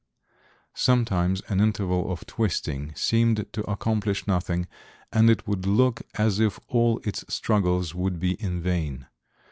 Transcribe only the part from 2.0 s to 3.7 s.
of twisting seemed to